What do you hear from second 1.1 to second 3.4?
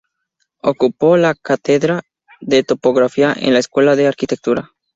la cátedra de Topografía